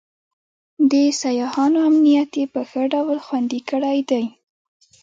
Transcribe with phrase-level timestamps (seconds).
[0.91, 4.25] د سیاحانو امنیت یې په ښه ډول خوندي کړی دی.